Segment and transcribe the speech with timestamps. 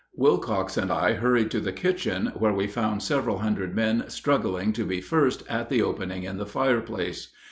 [0.15, 4.83] Wilcox and I hurried to the kitchen, where we found several hundred men struggling to
[4.83, 7.27] be first at the opening in the fireplace.